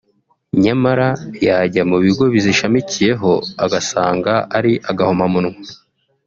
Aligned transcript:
nyamara 0.63 1.09
yajya 1.47 1.83
mu 1.89 1.97
bigo 2.03 2.23
bizishamikiyemo 2.33 3.33
agasanga 3.65 4.33
ari 4.57 4.73
agahomamunwa 4.89 5.59